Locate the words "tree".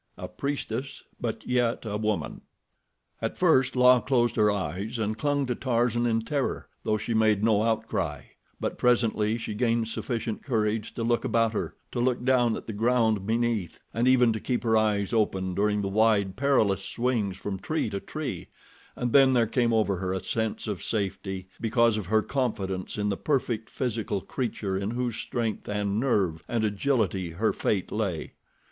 17.59-17.87, 17.99-18.47